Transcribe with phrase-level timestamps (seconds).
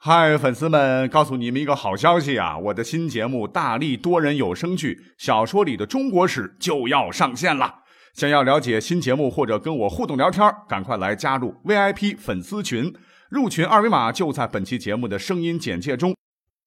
[0.00, 2.56] 嗨，粉丝们，告诉你们一个好消息啊！
[2.56, 7.80] 我的新节目《大力多人有声剧小说里的中国史》就要上线了。
[8.14, 12.94] 想要了解新节目或者跟我互动聊天，赶快来加入 VIP 粉丝群，
[13.28, 16.14] 入群二维码就在本期节目的声音简介中。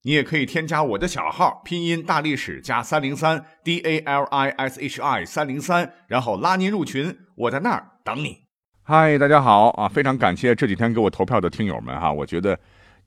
[0.04, 8.39] 你也可以添加我的小号，拼音大历史加三零三 D A L I S H I 三零三，然后拉您入群，我在那儿等你。
[8.84, 9.88] 嗨，大家好啊！
[9.88, 12.59] 非常感谢这几天给我投票的听友们哈，我觉得。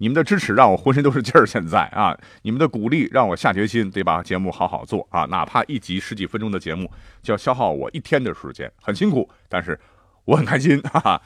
[0.05, 6.91] 你们的支持让我浑身都是劲儿，现在啊，你们的鼓励让我下决心得把节目好好做啊，哪怕一集十几分钟的节目，
[7.23, 9.81] 就要消耗我一天的时间，很辛苦，但是
[10.27, 11.23] 我很开心， 哈哈。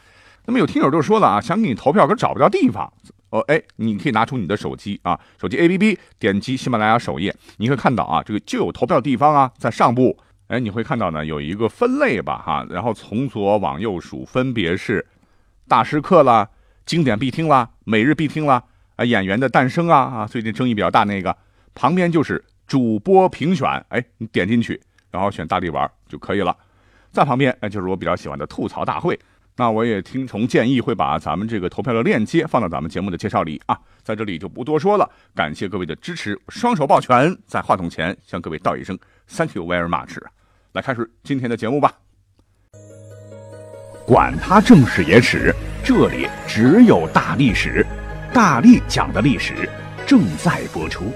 [0.46, 2.92] 那么有听友就说了啊，想给你投票可找不着地方，
[3.30, 15.04] 哦，哎，你可以拿出你的手机啊，手机 APP，点击喜马拉雅首页，你会看到啊，这个就有投票地方啊，在上部，哎，你会看到呢有一个分类吧，哈，然后从左往右数，分别是
[15.66, 16.48] 大师课啦。
[16.88, 18.64] 经典必听啦，每日必听啦，
[18.96, 21.36] 啊，演员的诞生啊啊，最近争议比较大那个，
[21.74, 26.56] 旁边就是主播评选，哎，你点进去，然后选大力丸就可以了。
[27.12, 29.18] 在旁边，哎，就是我比较喜欢的吐槽大会。
[29.56, 35.06] 那我也听从建议，会把咱们这个投票的链接放到咱们节目的介绍里啊，在这里就不多说了。
[35.34, 40.16] 感谢各位的支持，双手抱拳，在话筒前向各位道一声 Thank you very much。
[40.72, 41.92] 来开始今天的节目吧。
[44.06, 45.54] 管他正史野史。
[45.84, 47.84] 这里只有大历史，
[48.34, 49.68] 大力讲的历史
[50.06, 51.12] 正在播出。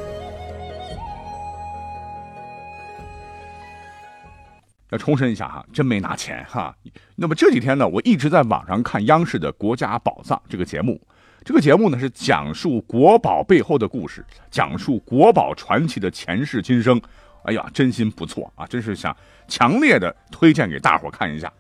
[4.91, 6.75] 要重申一下哈，真没拿钱哈。
[7.17, 11.01] 那么这几天呢，我一直在网上看央视的《国家宝藏》这个节目。
[11.45, 17.01] 这个节目呢是讲述国宝背后的故事，讲述国宝传奇的前世今生。
[17.45, 18.67] 哎呀，真心不错啊！
[18.67, 19.15] 真是想
[19.49, 21.53] 强烈的推荐给大伙看一下。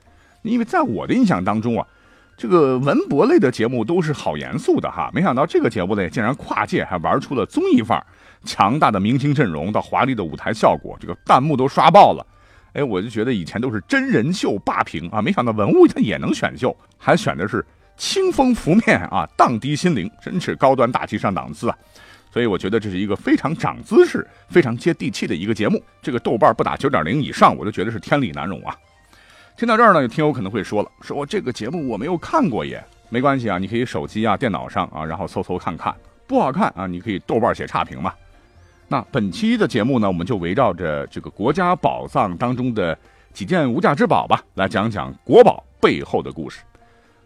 [0.42, 1.86] 因为在我的印象当中啊。
[2.42, 8.04] 这个文博类的节目都是好严肃的哈，没想到这个节目呢竟然跨界，还玩出了综艺范儿，
[8.44, 12.26] 强大的明星阵容到华丽的舞台效果，这个弹幕都刷爆了。
[12.72, 17.64] 哎，我就觉得以前都是真人秀霸屏啊，没想到文物它也能选秀，还选的是
[17.96, 21.78] 清风拂面啊，荡涤心灵，真是高端大气上档次啊。
[22.32, 25.80] 所以我觉得这是一个非常长姿势、非常接地气的一个节目。
[26.02, 28.74] 这个豆瓣不打九点零以上，我就觉得是天理难容啊。
[29.62, 35.94] 听到这儿呢，有听友可能会说了：“说我这个节目我没有看过耶，没关系啊，你可以手机啊、电脑上啊，然后搜搜看看，
[36.26, 38.12] 不好看啊，你可以豆瓣写差评嘛。”
[38.90, 42.98] 那本期的节目呢，我们就围绕着这个国家宝藏当中的
[43.32, 46.62] 几件无价之宝吧，来讲讲国宝背后的故事。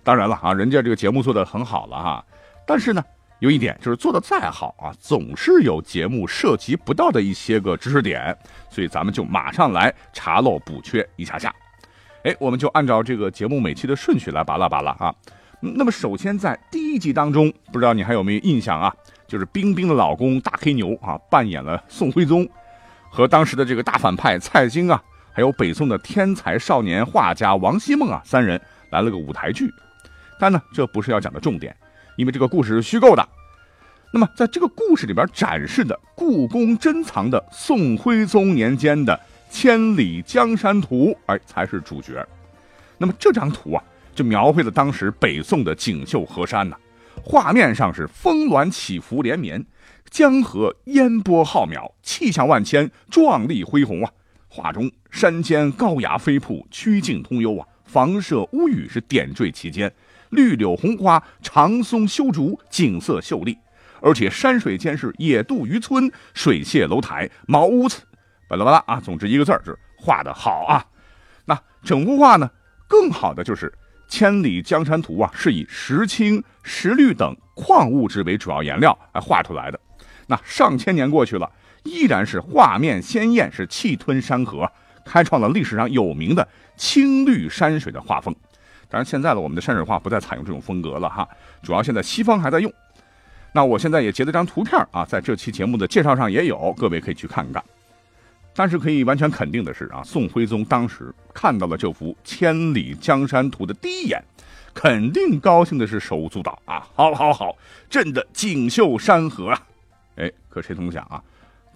[0.04, 2.24] 当然了啊，人家这个节目做的很好了哈，
[2.66, 3.02] 但是呢，
[3.38, 8.36] 有一点就是做的再好啊，总是有节目涉及不到的一些个知识点，
[8.68, 11.50] 所以咱们就马上来查漏补缺一下下。
[12.26, 15.14] 哎，我们就按照这个节目每期的顺序来扒拉扒拉啊。
[15.60, 18.92] 那么首先在第一集当中，不知道你还有没有印象啊？
[19.28, 22.44] 就是冰冰的老公大黑牛啊，扮演了宋徽宗，
[23.10, 25.00] 和当时的这个大反派蔡京啊，
[25.32, 28.60] 还有北宋的天才少年画家王希孟啊，三人
[28.90, 29.72] 来了个舞台剧。
[30.40, 31.76] 但呢，这不是要讲的重点，
[32.16, 33.24] 因为这个故事是虚构的。
[34.12, 39.20] 那么在这个故事里边展示的故宫珍藏的宋徽宗年间的。
[39.50, 42.26] 千里江山图，哎，才是主角。
[42.98, 43.82] 那么这张图啊，
[44.14, 46.76] 就描绘了当时北宋的锦绣河山呐。
[47.24, 49.64] 画面上是峰峦起伏连绵，
[50.10, 54.10] 江河烟波浩渺，气象万千，壮丽恢宏啊。
[54.48, 59.92] 画中山间高崖飞瀑，曲径通幽啊，房舍屋宇是点缀其间，
[60.30, 63.56] 绿柳红花，长松修竹，景色秀丽。
[64.00, 68.02] 而且山水间是野渡渔村，水榭楼台，茅屋子。
[68.48, 70.84] 巴拉巴拉啊，总之一个字儿就是画的好啊。
[71.44, 72.50] 那整幅画呢，
[72.88, 73.68] 更好的就是
[74.08, 79.80] 《千里江山图》啊，是以石青、石绿等矿物质为主要颜料来画出来的。
[80.26, 81.50] 那上千年过去了，
[81.84, 84.70] 依然是画面鲜艳，是气吞山河，
[85.04, 86.46] 开创了历史上有名的
[86.76, 88.34] 青绿山水的画风。
[88.88, 91.28] 当然，现在呢我们的山水画不再采用这种风格了哈，
[91.62, 92.72] 主要现在西方还在用。
[93.52, 97.64] 那我现在也截了张图片啊，在这期节目的介绍上也有，各位可以去看看。
[98.58, 104.18] 但是可以完全肯定的是啊，宋徽宗当时看到了这幅《千里江山图》的第一眼，
[104.72, 106.88] 肯定高兴的是手舞足蹈啊！
[106.94, 107.54] 好，好，好，
[107.90, 109.62] 朕的锦绣山河啊！
[110.16, 111.22] 哎，可谁曾想啊，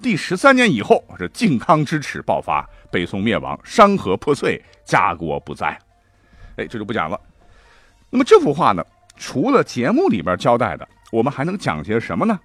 [0.01, 5.79] 第十三年以后，这靖康之耻爆发，北宋灭亡，山河破碎，家国不在。
[6.57, 7.21] 哎，这就不讲了。
[8.09, 8.83] 那么这幅画呢，
[9.19, 12.41] 除了节目里边交代的，我们还能讲些什么呢？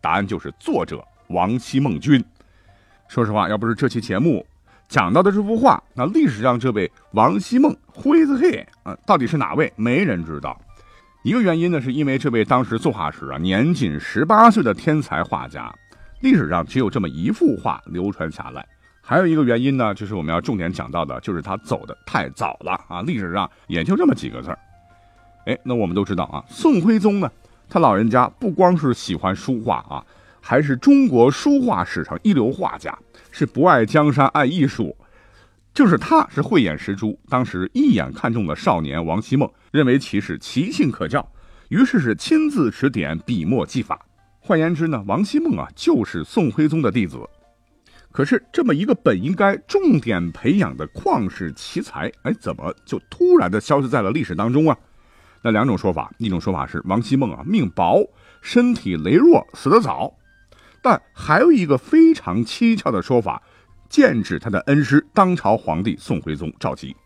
[0.00, 2.24] 答案就是作者王希孟君。
[3.12, 4.42] 说实话，要不是这期节目
[4.88, 9.70] 讲到的这幅画，那历史上这位王希孟，灰子黑啊，到底是哪位？
[9.76, 10.58] 没人知道。
[11.22, 15.70] 一个原因呢，是因为这位当时作画时啊年仅十八岁的天才画家，
[16.20, 18.66] 历史上只有这么一幅画流传下来。
[19.02, 24.58] 还有一个原因呢，就是我们要重点讲到的，就是他走的太早了啊，历史上也就这么几个字儿。
[25.44, 27.30] 哎，那我们都知道啊，宋徽宗呢，
[27.68, 30.02] 他老人家不光是喜欢书画啊，
[30.42, 32.98] 还是中国书画史上一流画家，
[33.30, 34.94] 是不爱江山爱艺术。
[35.72, 41.26] 就是他，是慧眼识珠，当时一眼看中了少年王希孟，认为其是奇性可教，
[41.70, 44.04] 于是是亲自指点，笔墨技法。
[44.40, 47.18] 换言之呢，王希孟啊，就是宋徽宗的弟子。
[48.10, 54.76] 可是这么一个本应该重点培养的旷世奇才，哎，怎么就突然的消失在了历史当中啊？
[55.40, 58.06] 那两种说法，一种说法是王希孟啊命薄，
[58.42, 60.12] 身体羸弱，死得早；
[60.82, 63.40] 但还有一个非常蹊跷的说法。
[63.88, 66.96] 剑指他的恩师当朝皇帝宋徽宗赵佶。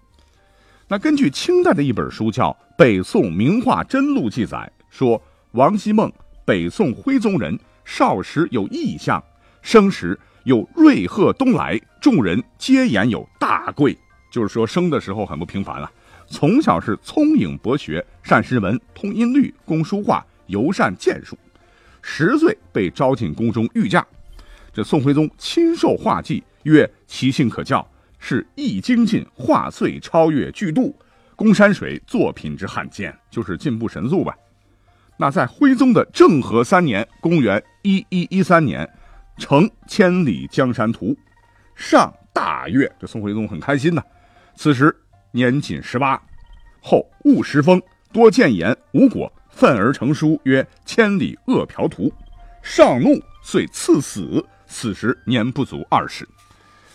[0.86, 5.20] 那根据清代的一本书叫《北宋名画真录》记载说，
[5.50, 6.12] 王希孟
[6.44, 9.20] 北宋徽宗人，少时有异象，
[9.62, 13.98] 生时有瑞鹤东来，众人皆言有大贵。
[14.30, 15.90] 就是说，生的时候很不平凡啊。
[16.28, 21.36] 从小是聪颖博学，善诗文，通音律，工书画，尤善剑术。
[22.08, 24.06] 十岁被招进宫中御驾，
[24.72, 26.42] 这宋徽宗亲授画技。
[26.62, 27.86] 曰其性可教，
[28.20, 30.96] 是易精进，画遂超越巨度，
[31.34, 34.32] 公山水作品之罕见，就是进步神速吧。
[35.16, 38.88] 那在徽宗的政和三年，公元一一一三年，
[39.36, 41.06] 成《千里江山图》，
[41.74, 44.02] 上大悦，这宋徽宗很开心呐。
[44.54, 44.96] 此时
[45.32, 46.20] 年仅十八，
[46.80, 47.82] 后误时风，
[48.12, 52.02] 多谏言无果，愤而成书，曰《千里恶嫖图》，
[52.62, 54.44] 上怒，遂赐死。
[54.66, 56.28] 此时年不足二十。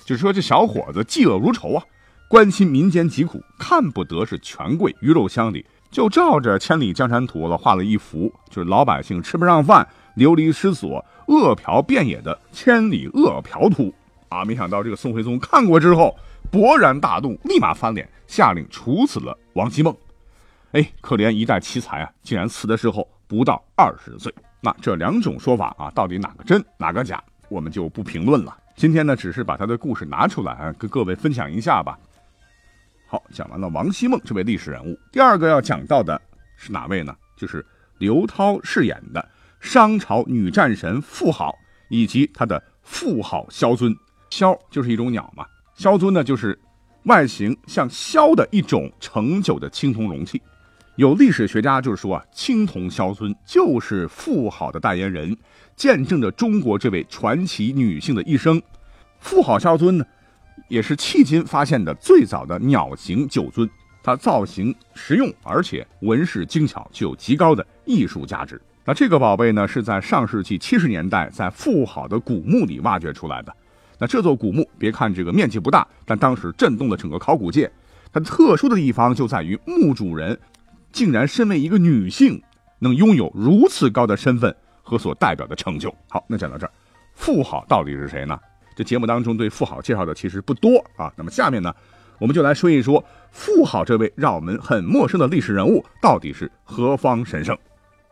[0.06, 1.84] 就说这小伙子嫉恶如仇啊，
[2.28, 13.86] 关心民间疾苦，看不得是权贵鱼肉乡里，就照着《千里江山图》了画了一幅，就是老百姓吃不上饭、流离失所、饿殍遍野的《千里饿殍图》
[14.30, 14.46] 啊！
[14.46, 16.16] 没想到这个宋徽宗看过之后
[16.52, 19.98] 勃然大怒，立马翻脸，下令处死了王希孟。
[20.72, 24.34] 哎，可怜一代奇才啊，竟然死的时候不到二十岁。
[24.62, 28.58] 那这两种说法啊，到底哪个真哪个假，我们就不评论了。
[28.76, 32.00] 今天呢，只是把他的故事拿出来啊，跟各位分享一下吧。
[33.08, 36.20] 好，讲完了王希孟这位历史人物，第二个要讲到的
[36.56, 37.14] 是哪位呢？
[37.36, 37.66] 就是
[37.98, 39.28] 刘涛饰演的
[39.60, 41.54] 商朝女战神妇好，
[41.90, 43.94] 以及她的妇好萧尊。
[44.30, 45.46] 萧就是一种鸟嘛，
[45.76, 46.58] 萧尊呢就是
[47.04, 50.42] 外形像萧的一种盛酒的青铜容器。
[50.96, 55.36] 有历史学家就是说啊，青铜萧尊就是妇好的代言人。
[55.74, 58.62] 见证着中国这位传奇女性的一生，
[59.20, 60.06] 妇好萧尊呢，
[60.68, 63.68] 也是迄今发现的最早的鸟形酒尊。
[64.04, 68.62] 它造型实用，而且纹饰精巧，具有极高的艺术价值。
[68.86, 73.56] 那这个宝贝呢，是在上世纪七十年代在妇好的古墓里挖掘出来的。
[73.98, 77.72] 那这座古墓，别看这个面积不大，但当时震动了整个考古界。
[78.14, 80.38] 它特殊的地方就在于墓主人
[80.92, 82.42] 竟然身为一个女性，
[82.80, 84.56] 能拥有如此高的身份。
[84.84, 85.94] 和所代表的成就。
[86.10, 86.72] 好，那讲到这儿，
[87.14, 88.38] 富好到底是谁呢？
[88.76, 91.14] 这节目当中对富好介绍的其实不多啊。
[91.16, 91.74] 那么下面呢，
[92.20, 97.58] 我们就来说一说富好这位让我们很陌生的历史人物到底是何方神圣。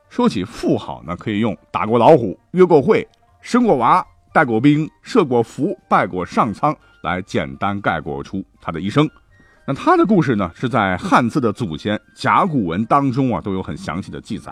[0.10, 3.06] 说起富好呢，可以用打过老虎、约过会、
[3.42, 9.10] 生过娃、带过兵、设过符、拜过上苍来简单概括出他的一生。
[9.70, 14.52] 那他的故事呢，是在汉字的祖先甲骨文当中啊都有很详细的记载。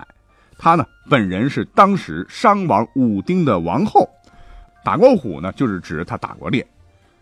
[0.59, 4.07] 他呢，本人是当时商王武丁的王后，
[4.83, 6.63] 打过虎呢，就是指他打过猎；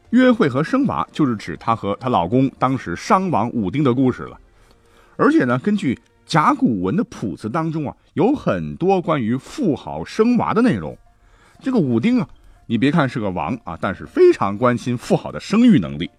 [0.10, 4.38] 约会和生娃，就是指她和她老公当时商王武丁的故事了。
[5.16, 10.98] 而且呢，根据甲骨文的谱子当中啊，有很多关于妇好生娃的内容。
[11.62, 12.28] 这个武丁啊，
[12.66, 16.12] 你别看是个王啊，但是非常关心妇好的生育能力。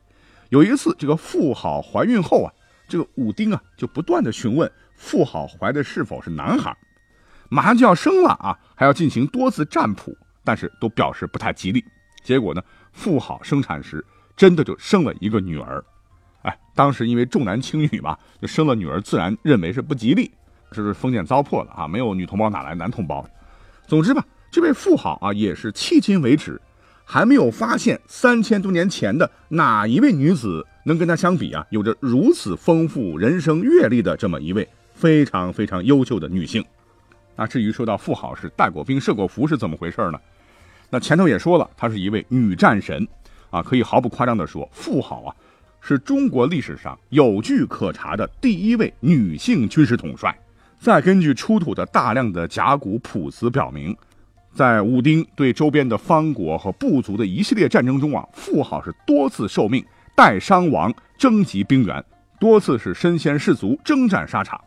[0.51, 2.53] 有一次，这个妇好怀孕后啊，
[2.89, 6.77] 这个武丁啊就不断的询问妇好怀的是否是男孩。
[7.49, 11.85] 马上就要生了啊，还要进行多次占卜，但是都表示不太吉利。
[12.25, 12.63] 结果呢，
[12.93, 14.05] 妇好生产时
[14.37, 15.85] 真的就生了一个女儿。
[16.43, 20.31] 哎，当时因为重男轻女嘛，就生了女儿，自然认为是不吉利，
[20.71, 21.89] 这是封建糟粕了啊！
[21.89, 23.25] 没有女同胞哪来男同胞？
[23.87, 26.61] 总之吧，这位妇好啊，也是迄今为止
[27.09, 36.63] 还没有发现三千多年前的哪一位女子能跟她相比啊，有着如此丰富人生阅历的这么一位非常非常优秀的女性。
[37.37, 40.19] 那至于说到妇好是带过兵、射过服是怎么回事呢？
[40.91, 43.07] 那前头也说了，她是一位女战神，
[43.51, 45.31] 啊，可以毫不夸张地说，妇好啊，
[45.81, 50.37] 是中国历史上有据可查的第一位女性军事统帅，
[50.81, 53.97] 再根据出土的大量的甲骨谱词表明，
[54.57, 59.85] 在武丁对周边的方国和部族的一系列战争中啊，妇好是多次受命
[60.15, 62.03] 代伤亡征集兵员，
[62.41, 64.59] 多次是身先士卒征战沙场。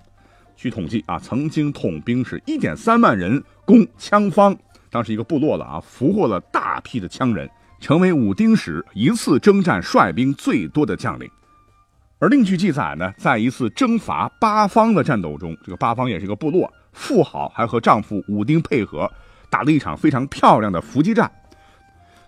[0.55, 4.55] 据统计啊，曾经统兵是一点三万人攻羌方，
[4.91, 11.27] 当时一个部落了啊，俘获了大批的羌人，成为武丁时一次征战率兵最多的将领。
[12.19, 19.11] 而另据记载呢，在一次征伐八方的战斗中，这个八方也是一个部落，妇好还和丈夫武丁配合，
[19.49, 21.31] 打了一场非常漂亮的伏击战。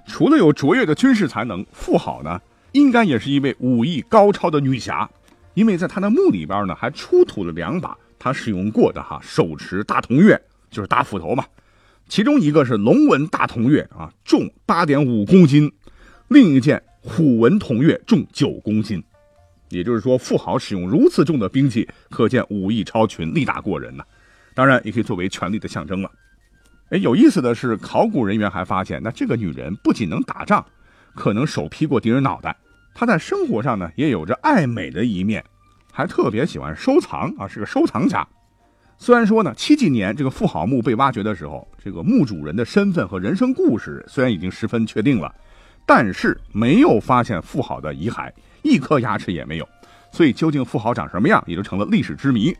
[0.07, 5.09] 除了有卓越的军事才能，妇好呢，应该也是一位武艺高超的女侠，
[5.53, 11.45] 因为在她的墓里边呢，还出土了两把她使用过的哈手持大铜钺，就是大斧头嘛。
[12.09, 15.69] 其中一个是龙纹大铜钺啊，重八点五公斤；
[16.27, 19.01] 另一件虎纹铜钺重九公斤。
[19.69, 24.03] 也就是说，富豪使用如此重的兵器，可见武艺超群，力大过人呐。
[24.53, 26.11] 当然，也可以作为权力的象征了。
[26.91, 30.63] 哎，有意思的是，考古人员还发现，那这个女人不仅能打仗，
[31.15, 32.53] 可能手劈过敌人脑袋。
[32.93, 35.41] 她在生活上呢，也有着爱美的一面，
[35.93, 38.27] 还特别喜欢收藏啊，是个收藏家。
[38.97, 45.33] 虽然说呢，七几年这个富豪墓被挖掘的时候，这个墓主人的身份和人生故事虽然已经十分确定了，
[45.85, 48.29] 但是没有发现富豪的遗骸。
[48.63, 49.67] 一颗牙齿也没有，
[50.11, 52.53] 所以究竟富豪长什么样，也就成了历史之谜。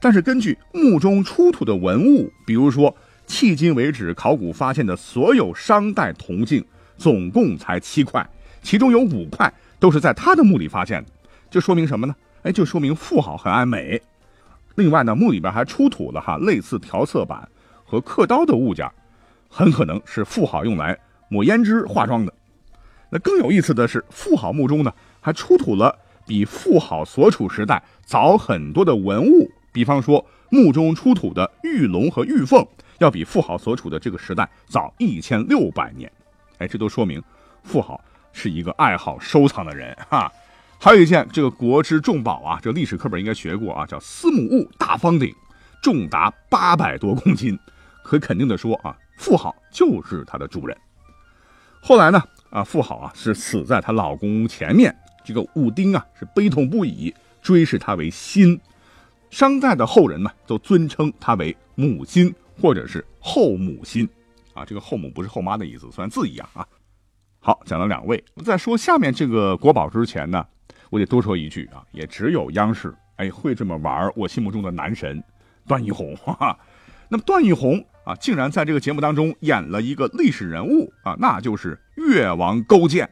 [0.00, 2.94] 但是根据墓中出土的文物，比如说
[3.26, 6.64] 迄今为止考古发现的所有商代铜镜，
[6.96, 8.28] 总共才七块，
[8.62, 11.10] 其中有五块都是在他的墓里发现的，
[11.50, 12.14] 这说明什么呢？
[12.42, 14.00] 哎，就说明富豪很爱美。
[14.76, 17.48] 另外呢，墓里边还出土了哈类似调色板
[17.84, 18.90] 和刻刀的物件，
[19.48, 22.32] 很可能是富豪用来抹胭脂化妆的。
[23.10, 24.92] 那更有意思的是，富豪墓中呢。
[25.18, 32.64] 还出土了比妇好所处时代早很多的文物，比方说墓中出土的玉龙和玉凤，
[32.98, 36.10] 要比妇好所处的这个时代早一千六百年。
[36.58, 37.22] 哎，这都说明
[37.62, 40.30] 妇好是一个爱好收藏的人哈。
[40.78, 45.34] 还有一件这个国之重宝啊，这历史课本应该学过啊，叫司母戊大方鼎，
[45.82, 47.58] 重达八百多公斤。
[48.02, 50.76] 可以肯定的说啊，妇好就是它的主人。
[51.80, 54.94] 后来呢，啊，妇好啊是死在她老公前面。
[55.24, 57.12] 这个武丁啊是悲痛不已，
[57.42, 58.60] 追谥他为辛。
[59.28, 64.08] 商代的后人呢都尊称他为母辛或者是后母心
[64.54, 64.64] 啊。
[64.64, 66.66] 这个后母不是后妈的意思，虽然字一样啊。
[67.38, 70.44] 好，讲了两位，我在说下面这个国宝之前呢，
[70.90, 75.22] 我得多说一句啊，也只有央视哎会这么玩我心目中的男神
[75.66, 76.16] 段奕宏。
[77.08, 83.08] 那么段奕宏啊，竟然在这个节目当中演了一个历史人物啊，那就是越王勾践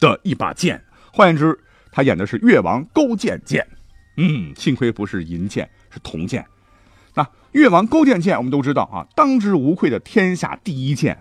[0.00, 0.82] 的一把剑。
[1.12, 1.58] 换言之，
[1.92, 3.66] 他演的是越王勾践剑，
[4.16, 6.44] 嗯，幸亏不是银剑，是铜剑。
[7.14, 11.16] 那越王勾践剑，我们都知道啊，当之无愧的天下第一剑。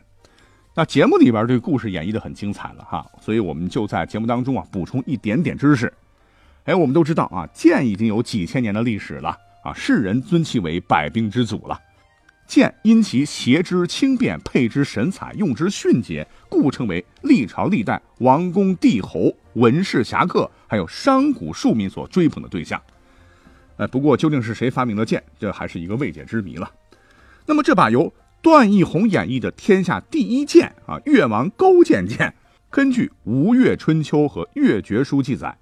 [0.76, 5.94] 那节目里边这个故事演绎的很精彩了哈，所以我们就在节目当中啊补充一点点知识。
[6.64, 11.80] 哎，我们都知道啊，剑已经有几千年的历史了啊，世人尊其为百兵之祖了。
[12.48, 22.82] 剑因其携之轻便，配之神采，用之迅捷，故称为历朝历代王公帝侯、文士侠客，还有商贾庶民所追捧的对象。
[23.88, 26.72] 不过究竟是谁发明的剑，这还是一个未解之谜了。
[27.46, 32.34] 那么这把由段奕宏演绎的天下第一剑啊，越王勾践剑，
[32.70, 35.58] 根据《吴越春秋》和《越绝书》记载，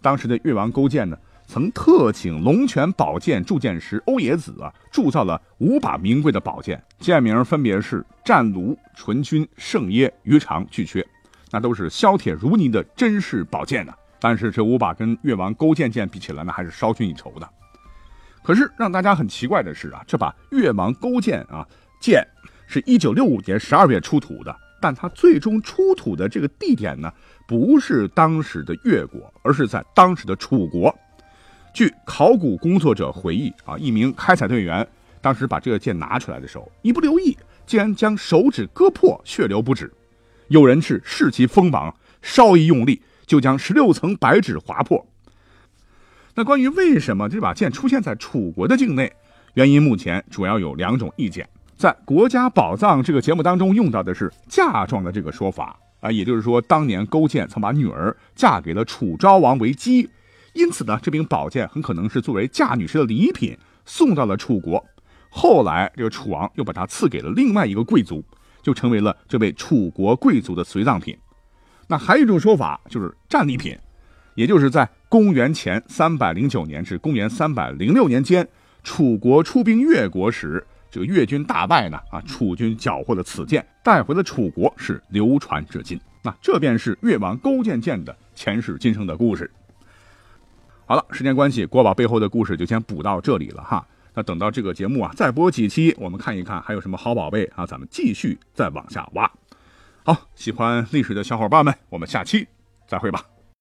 [0.00, 1.16] 当时的越王勾践呢。
[1.46, 11.04] 曾特请龙泉宝剑铸剑师欧冶子啊，铸造了五把名贵的宝剑，剑名分别是战卢、纯君、圣耶、鱼肠、巨阙，
[11.50, 13.92] 那都是削铁如泥的真式宝剑呢。
[14.18, 17.46] 但是这五把跟越王勾践剑比起来呢，还是稍逊一筹的。
[18.44, 21.66] 可是让大家很奇怪的是啊，这把越王勾践啊
[21.98, 22.22] 剑，
[22.66, 27.10] 是一九六五年十二月出土的，但它最终出土的这个地点呢，
[27.48, 30.94] 不是当时的越国，而是在当时的楚国。
[31.72, 34.86] 据考古工作者回忆啊，一名开采队员
[35.22, 37.34] 当时把这个剑拿出来的时候，一不留意，
[37.66, 39.90] 竟然将手指割破，血流不止。
[40.48, 45.04] 有人是视其锋芒，稍一用力，就将十六层白纸划破。
[46.36, 49.12] 那关于为什么这把剑出现在楚国的境内，
[49.54, 51.48] 原因目前主要有两种意见。
[51.76, 60.08] 在《国家宝藏》这个节目当中用到的是嫁妆的这个说法啊，也就是说，当年勾践曾把女儿嫁给了楚昭王为姬。
[60.54, 64.84] 因此呢，这柄宝剑很可能是作为嫁女士的礼品送到了楚国，
[65.30, 68.24] 后来这个楚王又把它赐给了另外一个贵族，
[68.62, 71.16] 就成为了这位楚国贵族的随葬品。
[71.86, 73.76] 那还有一种说法就是战利品，
[74.34, 78.46] 也就是在公元前三百零九年至公元三百零六年间，
[78.82, 86.00] 楚国出兵越国时，这个越军大败呢，啊，楚军缴获了此剑，带回了楚国，是流传至今。
[86.22, 89.50] 那这便是越王勾践剑的前世今生的故事。
[90.86, 93.86] 好了，时间关系，国宝背后的故事就先补到这里了哈。
[94.14, 99.30] 那等到这个节目啊，再播几期，我们看一看还有什么好宝贝啊，咱们继续再往下挖。
[100.04, 102.46] 好，喜欢历史的小伙伴们，我们下期
[102.86, 103.33] 再会吧。